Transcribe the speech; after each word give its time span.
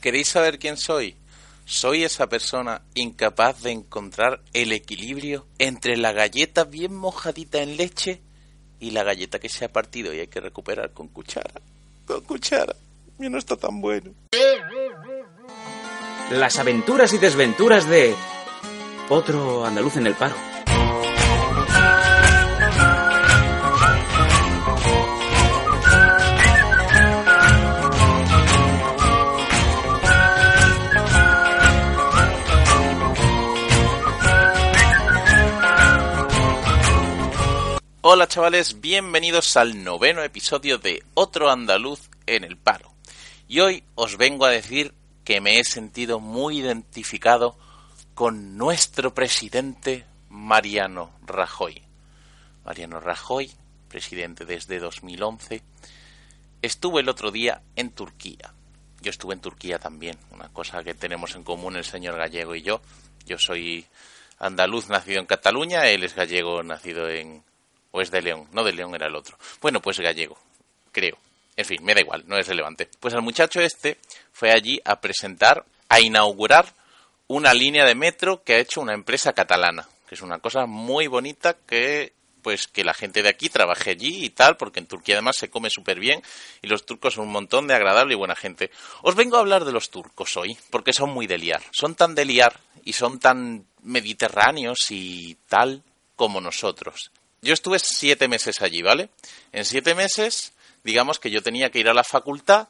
¿Queréis 0.00 0.28
saber 0.28 0.58
quién 0.58 0.76
soy? 0.76 1.16
Soy 1.64 2.04
esa 2.04 2.28
persona 2.28 2.82
incapaz 2.94 3.62
de 3.62 3.72
encontrar 3.72 4.40
el 4.52 4.72
equilibrio 4.72 5.46
entre 5.58 5.96
la 5.96 6.12
galleta 6.12 6.64
bien 6.64 6.94
mojadita 6.94 7.60
en 7.60 7.76
leche 7.76 8.22
y 8.78 8.92
la 8.92 9.02
galleta 9.02 9.40
que 9.40 9.48
se 9.48 9.64
ha 9.64 9.72
partido 9.72 10.14
y 10.14 10.20
hay 10.20 10.28
que 10.28 10.40
recuperar 10.40 10.92
con 10.92 11.08
cuchara. 11.08 11.60
Con 12.06 12.20
cuchara. 12.22 12.76
Y 13.18 13.28
no 13.28 13.38
está 13.38 13.56
tan 13.56 13.80
bueno. 13.80 14.12
Las 16.30 16.58
aventuras 16.58 17.12
y 17.12 17.18
desventuras 17.18 17.88
de 17.88 18.14
otro 19.08 19.66
andaluz 19.66 19.96
en 19.96 20.06
el 20.06 20.14
paro. 20.14 20.36
Hola 38.10 38.26
chavales, 38.26 38.80
bienvenidos 38.80 39.54
al 39.58 39.84
noveno 39.84 40.22
episodio 40.22 40.78
de 40.78 41.02
Otro 41.12 41.50
Andaluz 41.50 42.08
en 42.24 42.42
el 42.42 42.56
Paro. 42.56 42.90
Y 43.48 43.60
hoy 43.60 43.84
os 43.96 44.16
vengo 44.16 44.46
a 44.46 44.50
decir 44.50 44.94
que 45.24 45.42
me 45.42 45.60
he 45.60 45.64
sentido 45.64 46.18
muy 46.18 46.60
identificado 46.60 47.58
con 48.14 48.56
nuestro 48.56 49.12
presidente 49.12 50.06
Mariano 50.30 51.10
Rajoy. 51.26 51.82
Mariano 52.64 52.98
Rajoy, 52.98 53.52
presidente 53.90 54.46
desde 54.46 54.78
2011, 54.78 55.62
estuvo 56.62 57.00
el 57.00 57.10
otro 57.10 57.30
día 57.30 57.60
en 57.76 57.90
Turquía. 57.90 58.54
Yo 59.02 59.10
estuve 59.10 59.34
en 59.34 59.42
Turquía 59.42 59.78
también, 59.78 60.16
una 60.30 60.48
cosa 60.48 60.82
que 60.82 60.94
tenemos 60.94 61.34
en 61.34 61.44
común 61.44 61.76
el 61.76 61.84
señor 61.84 62.16
gallego 62.16 62.54
y 62.54 62.62
yo. 62.62 62.80
Yo 63.26 63.36
soy 63.38 63.84
andaluz 64.38 64.88
nacido 64.88 65.20
en 65.20 65.26
Cataluña, 65.26 65.88
él 65.88 66.04
es 66.04 66.14
gallego 66.14 66.62
nacido 66.62 67.06
en, 67.10 67.44
o 67.90 68.00
es 68.00 68.10
de 68.10 68.22
León, 68.22 68.48
no 68.52 68.64
de 68.64 68.72
León 68.72 68.94
era 68.94 69.06
el 69.06 69.16
otro. 69.16 69.38
Bueno, 69.60 69.80
pues 69.80 69.98
gallego, 70.00 70.38
creo. 70.92 71.18
En 71.56 71.64
fin, 71.64 71.82
me 71.82 71.94
da 71.94 72.00
igual, 72.00 72.22
no 72.26 72.36
es 72.36 72.46
relevante. 72.46 72.88
Pues 73.00 73.14
el 73.14 73.22
muchacho 73.22 73.60
este 73.60 73.98
fue 74.32 74.52
allí 74.52 74.80
a 74.84 75.00
presentar, 75.00 75.64
a 75.88 76.00
inaugurar 76.00 76.72
una 77.26 77.52
línea 77.52 77.84
de 77.84 77.94
metro 77.94 78.42
que 78.44 78.54
ha 78.54 78.58
hecho 78.58 78.80
una 78.80 78.94
empresa 78.94 79.32
catalana, 79.32 79.88
que 80.08 80.14
es 80.14 80.22
una 80.22 80.38
cosa 80.38 80.66
muy 80.66 81.08
bonita 81.08 81.56
que 81.66 82.12
pues 82.42 82.68
que 82.68 82.84
la 82.84 82.94
gente 82.94 83.22
de 83.22 83.28
aquí 83.28 83.48
trabaje 83.48 83.90
allí 83.90 84.24
y 84.24 84.30
tal, 84.30 84.56
porque 84.56 84.78
en 84.78 84.86
Turquía 84.86 85.16
además 85.16 85.36
se 85.36 85.50
come 85.50 85.68
súper 85.68 85.98
bien 85.98 86.22
y 86.62 86.68
los 86.68 86.86
turcos 86.86 87.14
son 87.14 87.26
un 87.26 87.32
montón 87.32 87.66
de 87.66 87.74
agradable 87.74 88.14
y 88.14 88.16
buena 88.16 88.36
gente. 88.36 88.70
Os 89.02 89.16
vengo 89.16 89.36
a 89.36 89.40
hablar 89.40 89.64
de 89.64 89.72
los 89.72 89.90
turcos 89.90 90.36
hoy, 90.36 90.56
porque 90.70 90.92
son 90.92 91.10
muy 91.10 91.26
de 91.26 91.38
liar. 91.38 91.62
Son 91.72 91.96
tan 91.96 92.14
de 92.14 92.24
liar 92.24 92.60
y 92.84 92.92
son 92.92 93.18
tan 93.18 93.66
mediterráneos 93.82 94.78
y 94.90 95.36
tal 95.48 95.82
como 96.14 96.40
nosotros 96.40 97.10
yo 97.42 97.54
estuve 97.54 97.78
siete 97.78 98.28
meses 98.28 98.62
allí, 98.62 98.82
¿vale? 98.82 99.10
En 99.52 99.64
siete 99.64 99.94
meses, 99.94 100.52
digamos 100.84 101.18
que 101.18 101.30
yo 101.30 101.42
tenía 101.42 101.70
que 101.70 101.78
ir 101.78 101.88
a 101.88 101.94
la 101.94 102.04
facultad 102.04 102.68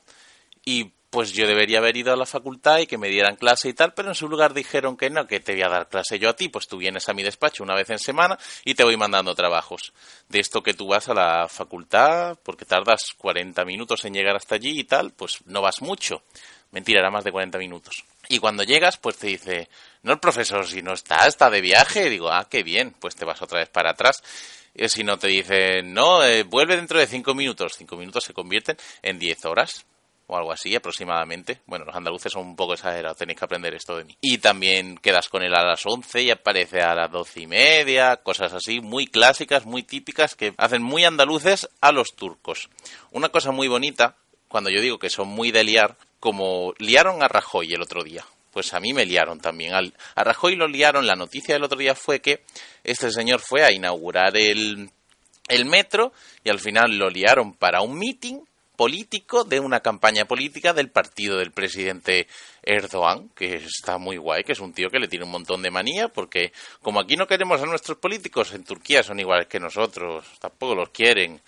y 0.65 0.93
pues 1.11 1.33
yo 1.33 1.47
debería 1.47 1.79
haber 1.79 1.97
ido 1.97 2.13
a 2.13 2.17
la 2.17 2.27
facultad 2.27 2.79
y 2.79 2.87
que 2.87 2.99
me 2.99 3.09
dieran 3.09 3.37
clase 3.37 3.71
y 3.71 3.73
tal, 3.73 3.95
pero 3.95 4.09
en 4.09 4.15
su 4.15 4.29
lugar 4.29 4.53
dijeron 4.53 4.97
que 4.97 5.09
no, 5.09 5.27
que 5.27 5.41
te 5.41 5.53
voy 5.53 5.63
a 5.63 5.69
dar 5.69 5.89
clase 5.89 6.19
yo 6.19 6.29
a 6.29 6.37
ti, 6.37 6.49
pues 6.49 6.69
tú 6.69 6.77
vienes 6.77 7.09
a 7.09 7.15
mi 7.15 7.23
despacho 7.23 7.63
una 7.63 7.75
vez 7.75 7.89
en 7.91 7.99
semana 7.99 8.39
y 8.65 8.75
te 8.75 8.85
voy 8.85 8.97
mandando 8.97 9.35
trabajos. 9.35 9.95
De 10.29 10.41
esto 10.41 10.63
que 10.63 10.75
tú 10.75 10.89
vas 10.89 11.09
a 11.09 11.15
la 11.15 11.49
facultad 11.49 12.39
porque 12.43 12.67
tardas 12.67 13.01
40 13.17 13.65
minutos 13.65 14.05
en 14.05 14.13
llegar 14.13 14.37
hasta 14.37 14.57
allí 14.57 14.81
y 14.81 14.85
tal, 14.85 15.13
pues 15.13 15.39
no 15.47 15.63
vas 15.63 15.81
mucho. 15.81 16.23
Mentira, 16.73 17.01
era 17.01 17.11
más 17.11 17.25
de 17.25 17.33
40 17.33 17.57
minutos. 17.59 18.05
Y 18.29 18.39
cuando 18.39 18.62
llegas, 18.62 18.98
pues 18.98 19.17
te 19.17 19.29
dice, 19.29 19.69
no 20.03 20.12
el 20.12 20.21
profesor, 20.21 20.67
si 20.67 20.83
no 20.83 20.93
está, 20.93 21.27
está 21.27 21.51
de 21.51 21.61
viaje. 21.61 22.11
digo, 22.11 22.31
ah, 22.31 22.47
qué 22.48 22.62
bien, 22.62 22.95
pues 22.98 23.17
te 23.17 23.25
vas 23.25 23.41
otra 23.43 23.61
vez 23.61 23.69
para 23.69 23.93
atrás 23.93 24.23
si 24.87 25.03
no 25.03 25.19
te 25.19 25.27
dicen, 25.27 25.93
no, 25.93 26.22
eh, 26.22 26.44
vuelve 26.44 26.77
dentro 26.77 27.00
de 27.00 27.06
cinco 27.06 27.34
minutos, 27.34 27.72
cinco 27.77 27.97
minutos 27.97 28.22
se 28.25 28.34
convierten 28.34 28.77
en 29.03 29.19
diez 29.19 29.44
horas 29.44 29.84
o 30.28 30.37
algo 30.37 30.53
así 30.53 30.77
aproximadamente. 30.77 31.61
Bueno, 31.66 31.87
los 31.87 31.97
andaluces 31.97 32.31
son 32.31 32.47
un 32.47 32.56
poco 32.56 32.75
exagerados, 32.75 33.16
tenéis 33.16 33.39
que 33.39 33.44
aprender 33.44 33.75
esto 33.75 33.97
de 33.97 34.05
mí. 34.05 34.16
Y 34.21 34.39
también 34.39 34.97
quedas 34.99 35.28
con 35.28 35.43
él 35.43 35.55
a 35.55 35.65
las 35.65 35.84
once 35.87 36.22
y 36.22 36.31
aparece 36.31 36.83
a 36.83 36.95
las 36.95 37.10
doce 37.10 37.41
y 37.41 37.47
media, 37.47 38.19
cosas 38.19 38.53
así, 38.53 38.81
muy 38.81 39.06
clásicas, 39.06 39.65
muy 39.65 39.83
típicas, 39.83 40.37
que 40.37 40.55
hacen 40.59 40.83
muy 40.83 41.05
andaluces 41.05 41.69
a 41.81 41.93
los 41.93 42.15
turcos. 42.15 42.69
Una 43.10 43.31
cosa 43.31 43.50
muy 43.50 43.69
bonita, 43.69 44.16
cuando 44.49 44.71
yo 44.71 44.81
digo 44.81 44.99
que 44.99 45.10
son 45.10 45.28
muy 45.28 45.50
de 45.50 45.65
liar, 45.65 45.97
como 46.21 46.75
liaron 46.79 47.23
a 47.23 47.29
Rajoy 47.29 47.73
el 47.73 47.83
otro 47.83 48.03
día 48.03 48.25
pues 48.53 48.75
a 48.75 48.81
mí 48.81 48.93
me 48.93 49.06
liaron 49.06 49.39
también. 49.39 49.73
A 49.75 50.25
Rajoy 50.25 50.56
lo 50.56 50.67
liaron, 50.67 51.06
la 51.06 51.15
noticia 51.15 51.55
del 51.55 51.62
otro 51.62 51.79
día 51.79 51.95
fue 51.95 52.21
que 52.21 52.43
este 52.83 53.12
señor 53.12 53.39
fue 53.39 53.62
a 53.62 53.71
inaugurar 53.71 54.37
el, 54.37 54.91
el 55.49 55.65
metro 55.65 56.12
y 56.43 56.51
al 56.51 56.59
final 56.59 56.97
lo 56.99 57.09
liaron 57.09 57.55
para 57.55 57.83
un 57.83 57.97
meeting 57.97 58.41
político 58.77 59.43
de 59.43 59.59
una 59.59 59.81
campaña 59.81 60.25
política 60.25 60.73
del 60.73 60.89
partido 60.89 61.37
del 61.39 61.51
presidente 61.51 62.28
Erdogan, 62.62 63.28
que 63.31 63.57
está 63.57 63.99
muy 63.99 64.17
guay, 64.17 64.45
que 64.45 64.53
es 64.53 64.61
un 64.61 64.73
tío 64.73 64.89
que 64.89 65.01
le 65.01 65.09
tiene 65.09 65.25
un 65.25 65.33
montón 65.33 65.62
de 65.62 65.71
manía, 65.71 66.09
porque 66.09 66.53
como 66.81 67.01
aquí 67.01 67.17
no 67.17 67.27
queremos 67.27 67.61
a 67.61 67.67
nuestros 67.67 67.99
políticos, 67.99 68.53
en 68.55 68.62
Turquía 68.62 69.03
son 69.03 69.19
iguales 69.19 69.49
que 69.49 69.59
nosotros, 69.59 70.25
tampoco 70.39 70.77
los 70.77 70.91
quieren. 70.91 71.41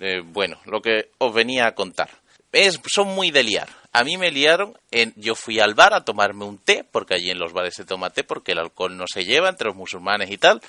Eh, 0.00 0.20
bueno, 0.24 0.60
lo 0.66 0.82
que 0.82 1.10
os 1.18 1.32
venía 1.32 1.66
a 1.66 1.74
contar. 1.74 2.10
Es, 2.52 2.78
son 2.86 3.08
muy 3.14 3.30
de 3.30 3.44
liar. 3.44 3.68
A 3.96 4.02
mí 4.02 4.16
me 4.18 4.32
liaron, 4.32 4.76
en, 4.90 5.12
yo 5.14 5.36
fui 5.36 5.60
al 5.60 5.74
bar 5.74 5.94
a 5.94 6.04
tomarme 6.04 6.44
un 6.44 6.58
té, 6.58 6.84
porque 6.90 7.14
allí 7.14 7.30
en 7.30 7.38
los 7.38 7.52
bares 7.52 7.74
se 7.76 7.84
toma 7.84 8.10
té, 8.10 8.24
porque 8.24 8.50
el 8.50 8.58
alcohol 8.58 8.96
no 8.96 9.04
se 9.06 9.24
lleva 9.24 9.48
entre 9.48 9.68
los 9.68 9.76
musulmanes 9.76 10.32
y 10.32 10.36
tal, 10.36 10.60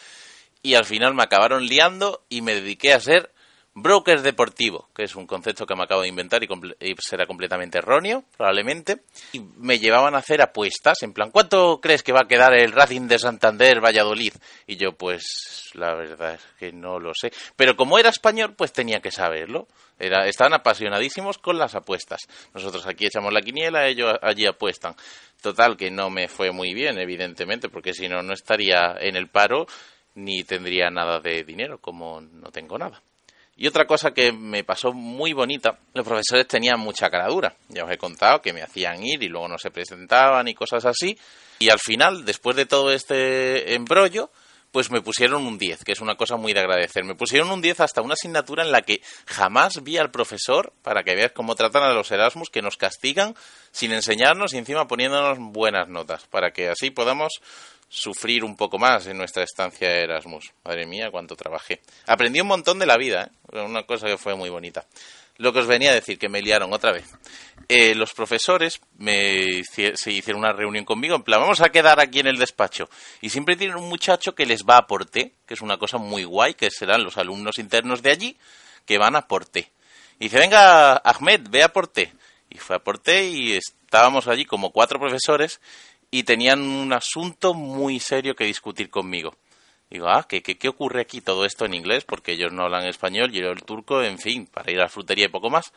y 0.62 0.75
al 0.75 0.86
final 0.86 1.16
me 1.16 1.24
acabaron 1.24 1.66
liando 1.66 2.24
y 2.30 2.44
me 2.44 2.53
dediqué 2.53 2.94
a 2.94 3.00
ser 3.00 3.31
broker 3.75 4.22
deportivo, 4.22 4.88
que 4.96 5.03
es 5.03 5.16
un 5.16 5.28
concepto 5.28 5.66
que 5.66 5.75
me 5.75 5.84
acabo 5.84 6.02
de 6.02 6.08
inventar 6.08 6.41
y, 6.44 6.96
será 7.00 7.28
completamente 7.28 7.78
erróneo, 7.78 8.24
probablemente. 8.38 9.02
Y 9.34 9.41
me 9.58 9.78
llevaban 9.78 10.16
a 10.16 10.19
hacer 10.19 10.41
apuestas, 10.41 11.03
en 11.03 11.13
plan, 11.13 11.30
¿cuánto 11.30 11.81
crees 11.81 12.02
que 12.02 12.14
va 12.14 12.22
a 12.22 12.28
quedar 12.28 12.53
el 12.56 12.72
Racing 12.72 13.08
de 13.08 13.19
Santander 13.19 13.84
Valladolid? 13.84 14.34
Y 14.66 14.78
yo, 14.78 14.94
pues, 14.94 15.72
la 15.74 15.94
verdad 15.94 16.35
es 16.35 16.41
que 16.58 16.72
no 16.72 17.00
lo 17.00 17.12
sé. 17.14 17.34
Pero 17.58 17.75
como 17.75 18.00
era 18.00 18.09
español, 18.09 18.56
pues 18.56 18.72
tenía 18.72 19.02
que 19.02 19.12
saberlo. 19.12 19.68
Era, 20.00 20.25
estaban 20.28 20.53
apasionadísimos 20.53 21.38
con 21.38 21.58
las 21.58 21.75
apuestas. 21.75 22.22
Nosotros 22.53 22.88
aquí 22.88 23.06
echamos 23.06 23.34
la 23.34 23.41
quiniela, 23.41 23.88
ellos 23.88 24.14
allí 24.22 24.46
apuestan. 24.46 24.96
Total, 25.41 25.75
que 25.75 25.91
no 25.91 26.09
me 26.09 26.30
fue 26.30 26.52
muy 26.52 26.74
bien, 26.74 26.97
evidentemente, 26.97 27.68
porque 27.68 27.94
si 27.94 28.08
no, 28.08 28.22
no 28.24 28.34
estaría 28.34 28.96
en 29.00 29.18
el 29.18 29.28
paro 29.28 29.68
ni 30.16 30.46
tendría 30.46 30.90
nada 30.90 31.19
de 31.19 31.44
dinero, 31.44 31.80
como 31.80 32.22
no 32.22 32.50
tengo 32.52 32.78
nada. 32.78 33.02
Y 33.58 33.68
otra 33.68 33.88
cosa 33.88 34.12
que 34.12 34.34
me 34.34 34.64
pasó 34.64 34.92
muy 34.92 35.32
bonita, 35.32 35.80
los 35.94 36.06
profesores 36.06 36.48
tenían 36.48 36.80
mucha 36.80 37.10
cara 37.10 37.28
dura. 37.28 37.56
Ya 37.70 37.86
os 37.86 37.92
he 37.92 37.98
contado 37.98 38.42
que 38.42 38.52
me 38.52 38.62
hacían 38.62 39.02
ir 39.04 39.24
y 39.24 39.30
luego 39.30 39.48
no 39.48 39.58
se 39.58 39.72
presentaban 39.72 40.48
y 40.48 40.54
cosas 40.54 40.84
así. 40.86 41.18
Y 41.60 41.70
al 41.70 41.80
final, 41.80 42.26
después 42.26 42.58
de 42.58 42.66
todo 42.66 42.92
este 42.92 43.74
embrollo, 43.76 44.30
pues 44.76 44.92
me 44.92 45.02
pusieron 45.02 45.46
un 45.46 45.58
10, 45.58 45.86
que 45.86 45.94
es 45.94 46.02
una 46.02 46.16
cosa 46.16 46.36
muy 46.36 46.52
de 46.52 46.60
agradecer. 46.60 47.06
Me 47.06 47.16
pusieron 47.16 47.50
un 47.50 47.62
10 47.62 47.80
hasta 47.80 48.02
una 48.02 48.16
asignatura 48.16 48.62
en 48.62 48.74
la 48.74 48.82
que 48.82 49.02
jamás 49.26 49.82
vi 49.84 49.96
al 49.96 50.12
profesor, 50.12 50.74
para 50.82 51.04
que 51.04 51.16
veas 51.16 51.32
cómo 51.32 51.56
tratan 51.56 51.84
a 51.84 51.94
los 51.94 52.12
Erasmus, 52.12 52.50
que 52.50 52.62
nos 52.62 52.76
castigan 52.76 53.36
sin 53.72 53.94
enseñarnos 53.94 54.54
y 54.54 54.58
encima 54.58 54.86
poniéndonos 54.86 55.38
buenas 55.40 55.88
notas, 55.88 56.28
para 56.28 56.52
que 56.52 56.68
así 56.68 56.90
podamos 56.90 57.40
sufrir 57.88 58.44
un 58.44 58.56
poco 58.56 58.78
más 58.78 59.07
en 59.07 59.18
nuestra 59.18 59.44
estancia 59.44 59.88
de 59.90 60.03
Erasmus. 60.03 60.51
Madre 60.63 60.85
mía, 60.85 61.09
cuánto 61.12 61.35
trabajé. 61.35 61.81
Aprendí 62.07 62.41
un 62.41 62.47
montón 62.47 62.79
de 62.79 62.85
la 62.85 62.97
vida, 62.97 63.31
¿eh? 63.51 63.62
una 63.62 63.84
cosa 63.84 64.07
que 64.07 64.18
fue 64.18 64.35
muy 64.35 64.50
bonita. 64.50 64.85
Lo 65.38 65.51
que 65.51 65.59
os 65.59 65.68
venía 65.68 65.91
a 65.91 65.96
decir, 65.96 66.18
que 66.18 66.29
me 66.29 66.41
liaron 66.41 66.72
otra 66.72 66.94
vez. 66.94 67.06
Eh, 67.68 67.94
los 67.94 68.13
profesores 68.13 68.79
se 68.97 70.12
hicieron 70.12 70.40
una 70.40 70.53
reunión 70.53 70.85
conmigo, 70.85 71.16
en 71.16 71.23
plan, 71.23 71.41
vamos 71.41 71.59
a 71.59 71.70
quedar 71.70 71.99
aquí 71.99 72.20
en 72.20 72.28
el 72.28 72.37
despacho. 72.37 72.90
Y 73.20 73.29
siempre 73.29 73.58
tienen 73.58 73.76
un 73.76 73.90
muchacho 73.90 74.34
que 74.34 74.46
les 74.46 74.64
va 74.64 74.78
a 74.78 74.88
por 74.88 75.05
té, 75.05 75.34
que 75.46 75.55
es 75.55 75.61
una 75.61 75.78
cosa 75.78 75.97
muy 75.97 76.23
guay, 76.23 76.53
que 76.53 76.72
serán 76.72 77.03
los 77.03 77.17
alumnos 77.17 77.59
internos 77.59 78.02
de 78.02 78.11
allí, 78.11 78.38
que 78.85 78.97
van 78.97 79.17
a 79.17 79.28
por 79.28 79.46
té. 79.46 79.72
Y 80.20 80.26
dice, 80.26 80.40
venga, 80.40 80.96
Ahmed, 80.97 81.41
ve 81.49 81.64
a 81.64 81.73
por 81.73 81.88
té. 81.88 82.14
Y 82.49 82.58
fue 82.58 82.78
a 82.78 82.79
por 82.79 82.99
té 82.99 83.26
y 83.26 83.53
estábamos 83.53 84.28
allí 84.28 84.46
como 84.46 84.72
cuatro 84.72 84.99
profesores 84.99 85.59
y 86.16 86.23
tenían 86.23 86.62
un 86.62 86.94
asunto 86.94 87.53
muy 87.53 88.00
serio 88.00 88.38
que 88.38 88.46
discutir 88.46 88.90
conmigo. 88.90 89.35
Digo, 89.90 90.08
ah, 90.08 90.26
¿qué, 90.26 90.41
qué, 90.41 90.70
ocurre 90.70 91.02
aquí? 91.02 91.20
Todo 91.20 91.44
esto 91.44 91.66
en 91.66 91.73
inglés, 91.73 92.06
porque 92.06 92.32
ellos 92.32 92.53
no 92.53 92.64
hablan 92.64 92.88
español, 92.88 93.34
yo 93.34 93.50
el 93.50 93.64
turco, 93.64 94.02
en 94.02 94.17
fin, 94.17 94.47
para 94.47 94.72
ir 94.72 94.79
a 94.79 94.84
la 94.84 94.88
frutería 94.88 95.26
y 95.26 95.28
poco 95.28 95.50
más. 95.50 95.73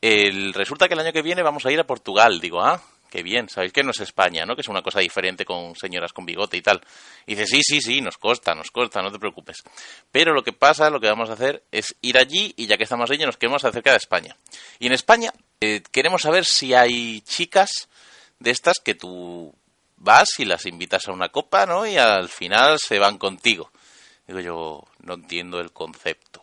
El, 0.00 0.54
resulta 0.54 0.88
que 0.88 0.94
el 0.94 1.00
año 1.00 1.12
que 1.12 1.20
viene 1.20 1.42
vamos 1.42 1.66
a 1.66 1.70
ir 1.70 1.78
a 1.78 1.86
Portugal. 1.86 2.40
Digo, 2.40 2.62
ah, 2.62 2.82
qué 3.10 3.22
bien, 3.22 3.50
sabéis 3.50 3.74
que 3.74 3.82
no 3.82 3.90
es 3.90 4.00
España, 4.00 4.46
¿no? 4.46 4.54
Que 4.54 4.62
es 4.62 4.68
una 4.68 4.80
cosa 4.80 5.00
diferente 5.00 5.44
con 5.44 5.76
señoras 5.76 6.14
con 6.14 6.24
bigote 6.24 6.56
y 6.56 6.62
tal. 6.62 6.80
Y 7.26 7.34
dice, 7.34 7.44
sí, 7.44 7.60
sí, 7.62 7.82
sí, 7.82 8.00
nos 8.00 8.16
consta, 8.16 8.54
nos 8.54 8.70
consta, 8.70 9.02
no 9.02 9.12
te 9.12 9.18
preocupes. 9.18 9.58
Pero 10.10 10.32
lo 10.32 10.42
que 10.42 10.54
pasa, 10.54 10.88
lo 10.88 10.98
que 10.98 11.08
vamos 11.08 11.28
a 11.28 11.34
hacer 11.34 11.62
es 11.72 11.94
ir 12.00 12.16
allí 12.16 12.54
y 12.56 12.66
ya 12.66 12.78
que 12.78 12.84
estamos 12.84 13.10
allí 13.10 13.26
nos 13.26 13.36
queremos 13.36 13.66
acercar 13.66 13.92
a 13.92 13.98
España. 13.98 14.34
Y 14.78 14.86
en 14.86 14.94
España 14.94 15.30
eh, 15.60 15.82
queremos 15.92 16.22
saber 16.22 16.46
si 16.46 16.72
hay 16.72 17.20
chicas 17.20 17.90
de 18.38 18.50
estas 18.50 18.78
que 18.82 18.94
tú 18.94 19.54
vas 19.98 20.38
y 20.38 20.44
las 20.44 20.66
invitas 20.66 21.08
a 21.08 21.12
una 21.12 21.28
copa, 21.28 21.66
¿no? 21.66 21.86
Y 21.86 21.96
al 21.96 22.28
final 22.28 22.78
se 22.78 22.98
van 22.98 23.18
contigo. 23.18 23.70
Digo 24.26 24.40
yo, 24.40 24.84
no 25.00 25.14
entiendo 25.14 25.60
el 25.60 25.72
concepto. 25.72 26.42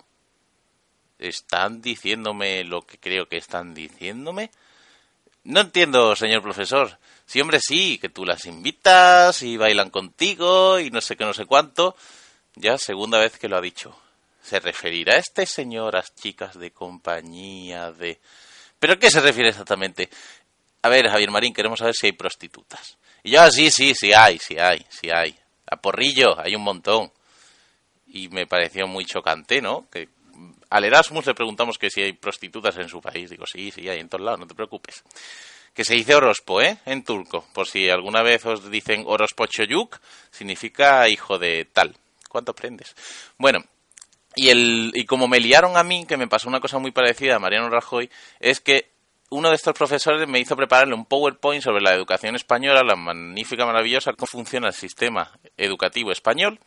¿Están 1.19 1.81
diciéndome 1.81 2.63
lo 2.63 2.81
que 2.81 2.97
creo 2.97 3.27
que 3.27 3.37
están 3.37 3.73
diciéndome? 3.73 4.51
No 5.43 5.61
entiendo, 5.61 6.15
señor 6.15 6.41
profesor. 6.41 6.97
Sí, 7.25 7.39
hombre, 7.39 7.59
sí, 7.59 7.97
que 7.99 8.09
tú 8.09 8.25
las 8.25 8.45
invitas 8.45 9.41
y 9.43 9.57
bailan 9.57 9.89
contigo 9.89 10.79
y 10.79 10.89
no 10.89 11.01
sé 11.01 11.15
qué, 11.15 11.23
no 11.23 11.33
sé 11.33 11.45
cuánto. 11.45 11.95
Ya 12.55 12.77
segunda 12.77 13.19
vez 13.19 13.37
que 13.37 13.47
lo 13.47 13.57
ha 13.57 13.61
dicho. 13.61 13.95
¿Se 14.41 14.59
referirá 14.59 15.13
a 15.13 15.17
este 15.17 15.45
señor 15.45 15.95
a 15.95 16.03
chicas 16.03 16.57
de 16.57 16.71
compañía 16.71 17.91
de... 17.91 18.19
¿Pero 18.79 18.93
a 18.93 18.99
qué 18.99 19.09
se 19.09 19.21
refiere 19.21 19.49
exactamente? 19.49 20.09
A 20.81 20.89
ver, 20.89 21.09
Javier 21.09 21.31
Marín, 21.31 21.53
queremos 21.53 21.79
saber 21.79 21.95
si 21.95 22.07
hay 22.07 22.11
prostitutas. 22.11 22.97
Y 23.25 23.31
yo, 23.31 23.49
sí, 23.49 23.71
sí, 23.71 23.95
sí 23.95 24.13
hay, 24.13 24.37
sí 24.37 24.55
hay, 24.59 24.85
sí 24.87 25.09
hay. 25.09 25.35
A 25.65 25.77
porrillo, 25.77 26.39
hay 26.39 26.55
un 26.55 26.61
montón. 26.61 27.11
Y 28.05 28.29
me 28.29 28.45
pareció 28.45 28.85
muy 28.85 29.03
chocante, 29.03 29.63
¿no? 29.63 29.89
Que 29.89 30.09
al 30.69 30.85
Erasmus 30.85 31.25
le 31.25 31.33
preguntamos 31.33 31.79
que 31.79 31.89
si 31.89 32.03
hay 32.03 32.13
prostitutas 32.13 32.77
en 32.77 32.87
su 32.87 33.01
país. 33.01 33.31
Digo, 33.31 33.47
sí, 33.47 33.71
sí, 33.71 33.89
hay 33.89 33.99
en 33.99 34.09
todos 34.09 34.23
lados, 34.23 34.41
no 34.41 34.45
te 34.45 34.53
preocupes. 34.53 35.03
Que 35.73 35.83
se 35.83 35.95
dice 35.95 36.13
orospo, 36.13 36.61
¿eh? 36.61 36.77
En 36.85 37.03
turco. 37.03 37.47
Por 37.51 37.67
si 37.67 37.89
alguna 37.89 38.21
vez 38.21 38.45
os 38.45 38.69
dicen 38.69 39.03
orospo 39.07 39.47
choyuk, 39.47 39.97
significa 40.29 41.09
hijo 41.09 41.39
de 41.39 41.65
tal. 41.65 41.97
¿Cuánto 42.29 42.51
aprendes? 42.51 42.95
Bueno, 43.39 43.65
y, 44.35 44.49
el, 44.49 44.91
y 44.93 45.05
como 45.05 45.27
me 45.27 45.39
liaron 45.39 45.77
a 45.77 45.83
mí, 45.83 46.05
que 46.05 46.17
me 46.17 46.27
pasó 46.27 46.47
una 46.47 46.59
cosa 46.59 46.77
muy 46.77 46.91
parecida 46.91 47.37
a 47.37 47.39
Mariano 47.39 47.71
Rajoy, 47.71 48.07
es 48.39 48.59
que 48.59 48.91
uno 49.29 49.49
de 49.49 49.55
estos 49.55 49.73
profesores 49.73 50.27
me 50.27 50.39
hizo 50.39 50.55
prepararle 50.55 50.93
un 50.93 51.05
PowerPoint 51.05 51.63
sobre 51.63 51.81
la 51.81 51.93
educación 51.93 52.35
española, 52.35 52.83
la 52.83 52.95
magnífica, 52.95 53.65
maravillosa, 53.65 54.13
cómo 54.13 54.27
funciona 54.27 54.67
el 54.67 54.73
sistema 54.73 55.31
educativo 55.57 56.11
español. 56.11 56.59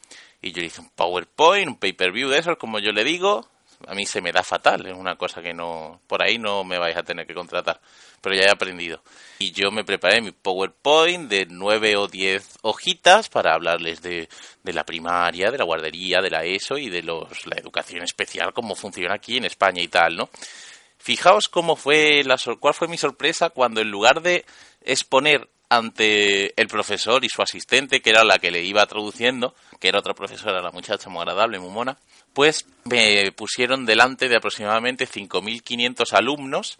Y 0.42 0.52
yo 0.52 0.60
le 0.60 0.66
hice 0.66 0.80
un 0.80 0.90
PowerPoint, 0.90 1.68
un 1.68 1.76
pay-per-view 1.76 2.28
de 2.28 2.38
esos, 2.38 2.56
como 2.58 2.78
yo 2.78 2.92
le 2.92 3.04
digo. 3.04 3.48
A 3.86 3.94
mí 3.94 4.06
se 4.06 4.20
me 4.20 4.32
da 4.32 4.42
fatal, 4.42 4.86
es 4.86 4.92
una 4.92 5.14
cosa 5.14 5.40
que 5.40 5.54
no, 5.54 6.00
por 6.08 6.20
ahí 6.20 6.36
no 6.36 6.64
me 6.64 6.80
vais 6.80 6.96
a 6.96 7.04
tener 7.04 7.28
que 7.28 7.34
contratar, 7.34 7.80
pero 8.20 8.34
ya 8.34 8.42
he 8.42 8.50
aprendido. 8.50 9.00
Y 9.38 9.52
yo 9.52 9.70
me 9.70 9.84
preparé 9.84 10.20
mi 10.20 10.32
PowerPoint 10.32 11.30
de 11.30 11.46
nueve 11.48 11.96
o 11.96 12.08
diez 12.08 12.58
hojitas 12.62 13.28
para 13.28 13.54
hablarles 13.54 14.02
de, 14.02 14.28
de 14.64 14.72
la 14.72 14.84
primaria, 14.84 15.52
de 15.52 15.58
la 15.58 15.64
guardería, 15.64 16.20
de 16.20 16.30
la 16.30 16.44
ESO 16.44 16.76
y 16.76 16.90
de 16.90 17.04
los, 17.04 17.46
la 17.46 17.54
educación 17.56 18.02
especial, 18.02 18.52
cómo 18.52 18.74
funciona 18.74 19.14
aquí 19.14 19.36
en 19.36 19.44
España 19.44 19.80
y 19.80 19.86
tal, 19.86 20.16
¿no? 20.16 20.28
Fijaos 20.98 21.48
cómo 21.48 21.76
fue 21.76 22.22
la 22.24 22.36
cuál 22.58 22.74
fue 22.74 22.88
mi 22.88 22.98
sorpresa 22.98 23.50
cuando 23.50 23.80
en 23.80 23.90
lugar 23.90 24.20
de 24.20 24.44
exponer 24.82 25.48
ante 25.68 26.60
el 26.60 26.68
profesor 26.68 27.24
y 27.24 27.28
su 27.28 27.42
asistente, 27.42 28.00
que 28.00 28.10
era 28.10 28.24
la 28.24 28.38
que 28.38 28.50
le 28.50 28.62
iba 28.62 28.86
traduciendo, 28.86 29.54
que 29.80 29.88
era 29.88 29.98
otra 29.98 30.14
profesora, 30.14 30.62
la 30.62 30.70
muchacha 30.70 31.10
muy 31.10 31.20
agradable, 31.20 31.58
muy 31.58 31.70
mona, 31.70 31.98
pues 32.32 32.66
me 32.84 33.30
pusieron 33.32 33.84
delante 33.84 34.28
de 34.28 34.36
aproximadamente 34.36 35.06
5.500 35.06 36.12
alumnos 36.14 36.78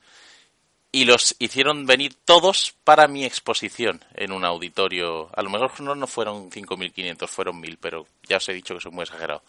y 0.90 1.04
los 1.04 1.36
hicieron 1.38 1.84
venir 1.86 2.14
todos 2.24 2.74
para 2.84 3.08
mi 3.08 3.24
exposición 3.24 4.02
en 4.14 4.32
un 4.32 4.44
auditorio. 4.44 5.28
A 5.36 5.42
lo 5.42 5.50
mejor 5.50 5.78
no, 5.80 5.94
no 5.94 6.06
fueron 6.06 6.50
5.500, 6.50 7.28
fueron 7.28 7.62
1.000, 7.62 7.78
pero 7.80 8.06
ya 8.26 8.38
os 8.38 8.48
he 8.48 8.54
dicho 8.54 8.74
que 8.74 8.80
soy 8.80 8.92
muy 8.92 9.02
exagerado. 9.02 9.42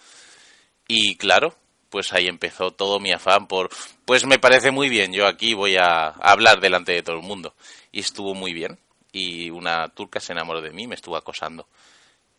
Y 0.88 1.16
claro, 1.16 1.56
pues 1.90 2.14
ahí 2.14 2.28
empezó 2.28 2.72
todo 2.72 3.00
mi 3.00 3.12
afán 3.12 3.48
por, 3.48 3.70
pues 4.06 4.26
me 4.26 4.40
parece 4.40 4.72
muy 4.72 4.90
bien, 4.90 5.12
yo 5.14 5.28
aquí 5.28 5.54
voy 5.54 5.76
a 5.78 6.10
hablar 6.10 6.60
delante 6.60 6.94
de 6.94 7.04
todo 7.04 7.16
el 7.18 7.24
mundo. 7.24 7.54
Y 7.92 8.00
estuvo 8.02 8.34
muy 8.34 8.54
bien. 8.54 8.78
Y 9.12 9.50
una 9.50 9.88
turca 9.90 10.20
se 10.20 10.34
enamoró 10.34 10.62
de 10.62 10.72
mí, 10.72 10.88
me 10.88 10.96
estuvo 10.96 11.18
acosando. 11.18 11.68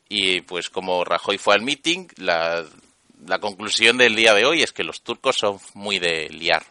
Y 0.09 0.41
pues 0.43 0.71
como 0.71 1.05
Rajoy 1.05 1.39
fue 1.39 1.55
al 1.55 1.63
meeting, 1.63 2.07
la, 2.17 2.65
la 3.27 3.39
conclusión 3.39 3.99
del 3.99 4.15
día 4.15 4.35
de 4.35 4.45
hoy 4.45 4.63
es 4.63 4.73
que 4.73 4.85
los 4.85 5.03
turcos 5.03 5.37
son 5.37 5.59
muy 5.75 5.99
de 5.99 6.29
liar. 6.29 6.65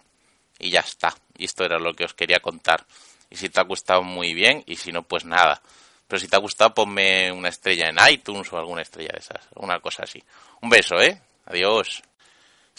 Y 0.58 0.72
ya 0.72 0.82
está. 0.82 1.16
Y 1.38 1.46
esto 1.46 1.64
era 1.64 1.80
lo 1.80 1.94
que 1.94 2.06
os 2.06 2.14
quería 2.14 2.40
contar. 2.40 2.86
Y 3.30 3.36
si 3.36 3.50
te 3.50 3.60
ha 3.60 3.64
gustado 3.64 4.04
muy 4.04 4.34
bien, 4.34 4.64
y 4.66 4.76
si 4.76 4.92
no, 4.92 5.04
pues 5.04 5.24
nada. 5.24 5.62
Pero 6.08 6.20
si 6.20 6.28
te 6.28 6.36
ha 6.36 6.40
gustado, 6.40 6.74
ponme 6.74 7.32
una 7.32 7.50
estrella 7.50 7.90
en 7.90 7.98
iTunes 8.12 8.52
o 8.52 8.58
alguna 8.58 8.82
estrella 8.82 9.12
de 9.14 9.20
esas. 9.20 9.48
Una 9.56 9.80
cosa 9.80 10.04
así. 10.04 10.22
Un 10.62 10.70
beso, 10.70 11.00
¿eh? 11.00 11.22
Adiós. 11.46 12.02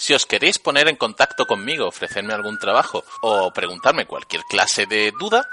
Si 0.01 0.15
os 0.15 0.25
queréis 0.25 0.59
poner 0.59 0.89
en 0.89 0.97
contacto 0.97 1.45
conmigo, 1.45 1.87
ofrecerme 1.87 2.33
algún 2.33 2.59
trabajo 2.59 3.05
o 3.21 3.53
preguntarme 3.53 4.07
cualquier 4.07 4.41
clase 4.49 4.87
de 4.87 5.13
duda, 5.13 5.47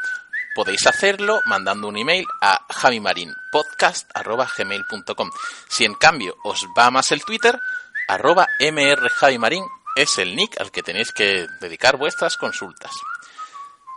podéis 0.56 0.88
hacerlo 0.88 1.42
mandando 1.46 1.90
un 1.90 1.98
email 1.98 2.26
a 2.40 2.66
javimarinpodcast.gmail.com. 2.70 5.32
Si 5.68 5.84
en 5.84 5.96
cambio 5.96 6.38
os 6.46 6.66
va 6.78 6.90
más 6.92 7.12
el 7.12 7.26
Twitter, 7.26 7.60
arroba 8.08 8.48
mrjavimarin 8.62 9.66
es 9.98 10.18
el 10.18 10.38
nick 10.38 10.62
al 10.62 10.72
que 10.72 10.82
tenéis 10.82 11.12
que 11.12 11.46
dedicar 11.60 11.98
vuestras 11.98 12.38
consultas. 12.38 12.94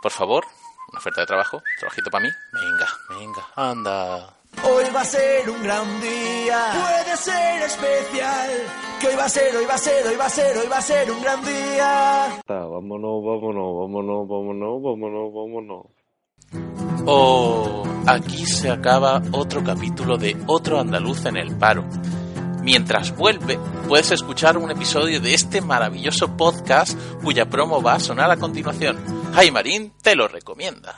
Por 0.01 0.11
favor, 0.11 0.45
una 0.89 0.99
oferta 0.99 1.21
de 1.21 1.27
trabajo, 1.27 1.63
trabajito 1.79 2.11
para 2.11 2.25
mí. 2.25 2.31
Venga, 2.51 2.89
venga, 3.07 3.47
anda. 3.55 4.40
Hoy 4.63 4.83
va 4.93 5.01
a 5.01 5.05
ser 5.05 5.49
un 5.49 5.63
gran 5.63 6.01
día, 6.01 6.71
puede 6.73 7.17
ser 7.17 7.61
especial. 7.63 8.49
Que 8.99 9.07
hoy 9.07 9.15
va 9.15 9.25
a 9.25 9.29
ser, 9.29 9.55
hoy 9.55 9.65
va 9.65 9.73
a 9.73 9.77
ser, 9.77 10.05
hoy 10.07 10.15
va 10.15 10.25
a 10.25 10.29
ser, 10.29 10.57
hoy 10.57 10.67
va 10.67 10.77
a 10.77 10.81
ser 10.81 11.11
un 11.11 11.21
gran 11.21 11.41
día. 11.43 12.41
Vámonos, 12.47 13.23
vámonos, 13.25 13.77
vámonos, 13.79 14.27
vámonos, 14.27 14.83
vámonos, 14.83 15.33
vámonos. 15.33 15.85
Oh, 17.07 17.83
aquí 18.05 18.45
se 18.45 18.69
acaba 18.69 19.21
otro 19.31 19.63
capítulo 19.63 20.17
de 20.17 20.37
Otro 20.45 20.79
Andaluz 20.79 21.25
en 21.25 21.37
el 21.37 21.57
Paro. 21.57 21.83
Mientras 22.61 23.15
vuelve, 23.17 23.57
puedes 23.87 24.11
escuchar 24.11 24.57
un 24.57 24.69
episodio 24.69 25.19
de 25.19 25.33
este 25.33 25.61
maravilloso 25.61 26.37
podcast 26.37 26.95
cuya 27.23 27.49
promo 27.49 27.81
va 27.81 27.95
a 27.95 27.99
sonar 27.99 28.29
a 28.29 28.37
continuación. 28.37 28.99
Jaime 29.33 29.51
Marín 29.51 29.93
te 30.03 30.15
lo 30.15 30.27
recomienda. 30.27 30.95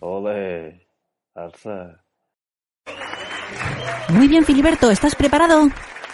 Ole, 0.00 0.86
alza. 1.34 2.02
Muy 4.08 4.28
bien, 4.28 4.44
Filiberto, 4.44 4.90
¿estás 4.90 5.14
preparado? 5.14 5.68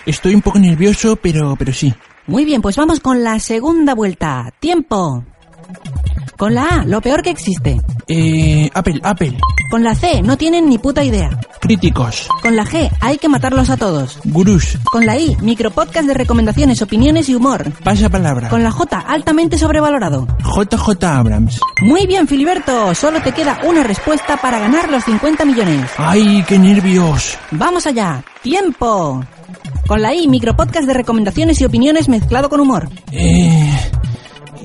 Estoy 0.07 0.35
un 0.35 0.43
poco 0.43 0.59
nervioso, 0.59 1.17
pero, 1.17 1.57
pero 1.57 1.73
sí. 1.73 1.95
Muy 2.27 2.45
bien, 2.45 2.63
pues 2.63 2.77
vamos 2.77 3.01
con 3.01 3.23
la 3.23 3.39
segunda 3.39 3.95
vuelta. 3.95 4.53
¡Tiempo! 4.59 5.25
Con 6.37 6.55
la 6.55 6.65
A, 6.65 6.85
lo 6.85 7.01
peor 7.01 7.23
que 7.23 7.31
existe. 7.31 7.81
Eh, 8.15 8.71
Apple, 8.75 9.01
Apple. 9.03 9.39
Con 9.71 9.83
la 9.83 9.95
C, 9.95 10.21
no 10.21 10.37
tienen 10.37 10.69
ni 10.69 10.77
puta 10.77 11.03
idea. 11.03 11.31
Críticos. 11.63 12.29
Con 12.43 12.57
la 12.57 12.67
G, 12.67 12.91
hay 13.01 13.17
que 13.17 13.31
matarlos 13.31 13.71
a 13.71 13.79
todos. 13.79 14.19
Gurús. 14.25 14.77
Con 14.85 15.07
la 15.07 15.17
I, 15.19 15.35
micropodcast 15.41 16.07
de 16.07 16.13
recomendaciones, 16.13 16.83
opiniones 16.83 17.31
y 17.31 17.35
humor. 17.35 17.73
Pasa 17.83 18.11
palabra. 18.11 18.51
Con 18.51 18.63
la 18.63 18.71
J, 18.71 18.99
altamente 18.99 19.57
sobrevalorado. 19.57 20.27
JJ 20.41 21.03
Abrams. 21.05 21.59
Muy 21.81 22.07
bien, 22.07 22.29
Filiberto, 22.29 22.95
solo 22.95 23.23
te 23.23 23.33
queda 23.33 23.61
una 23.65 23.83
respuesta 23.83 24.37
para 24.37 24.59
ganar 24.59 24.91
los 24.91 25.05
50 25.05 25.47
millones. 25.47 25.91
¡Ay, 25.97 26.45
qué 26.47 26.59
nervios! 26.59 27.39
Vamos 27.53 27.87
allá. 27.87 28.23
¡Tiempo! 28.43 29.25
Con 29.87 30.03
la 30.03 30.15
I, 30.15 30.29
micropodcast 30.29 30.87
de 30.87 30.93
recomendaciones 30.93 31.59
y 31.63 31.65
opiniones 31.65 32.11
mezclado 32.11 32.51
con 32.51 32.61
humor. 32.61 32.91
Eh, 33.11 33.91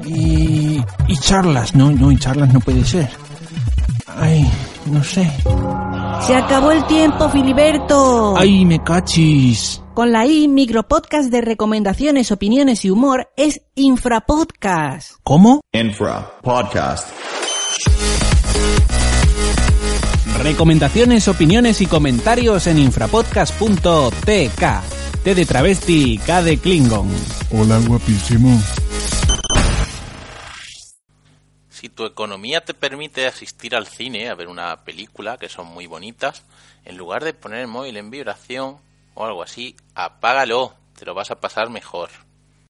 y, 0.05 0.81
y 1.07 1.17
charlas. 1.21 1.75
No, 1.75 1.91
no, 1.91 2.11
y 2.11 2.17
charlas 2.17 2.51
no 2.51 2.59
puede 2.59 2.83
ser. 2.83 3.09
Ay, 4.19 4.49
no 4.87 5.03
sé. 5.03 5.31
Se 6.25 6.35
acabó 6.35 6.71
el 6.71 6.85
tiempo, 6.87 7.29
Filiberto. 7.29 8.35
Ay, 8.37 8.65
me 8.65 8.83
cachis. 8.83 9.81
Con 9.93 10.11
la 10.11 10.25
I, 10.25 10.47
micropodcast 10.47 11.29
de 11.31 11.41
recomendaciones, 11.41 12.31
opiniones 12.31 12.83
y 12.85 12.89
humor 12.89 13.29
es 13.37 13.61
Infrapodcast. 13.75 15.13
¿Cómo? 15.23 15.61
Infra 15.71 16.31
Podcast. 16.41 17.07
Recomendaciones, 20.43 21.27
opiniones 21.27 21.81
y 21.81 21.87
comentarios 21.87 22.67
en 22.67 22.77
infrapodcast.tk. 22.79 25.23
T 25.23 25.35
de 25.35 25.45
travesti, 25.45 26.19
K 26.19 26.43
de 26.43 26.57
Klingon. 26.57 27.09
Hola, 27.51 27.79
guapísimo. 27.87 28.59
Tu 31.97 32.05
economía 32.05 32.63
te 32.63 32.75
permite 32.75 33.25
asistir 33.25 33.75
al 33.75 33.87
cine 33.87 34.29
a 34.29 34.35
ver 34.35 34.47
una 34.47 34.83
película, 34.85 35.37
que 35.37 35.49
son 35.49 35.65
muy 35.65 35.87
bonitas, 35.87 36.43
en 36.85 36.95
lugar 36.95 37.23
de 37.23 37.33
poner 37.33 37.59
el 37.59 37.67
móvil 37.67 37.97
en 37.97 38.11
vibración 38.11 38.77
o 39.15 39.25
algo 39.25 39.41
así, 39.41 39.75
apágalo, 39.95 40.75
te 40.97 41.05
lo 41.05 41.15
vas 41.15 41.31
a 41.31 41.41
pasar 41.41 41.71
mejor. 41.71 42.11